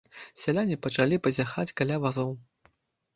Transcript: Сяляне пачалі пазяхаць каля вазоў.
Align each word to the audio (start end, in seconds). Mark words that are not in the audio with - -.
Сяляне 0.43 0.77
пачалі 0.87 1.19
пазяхаць 1.27 1.73
каля 1.83 1.99
вазоў. 2.07 2.31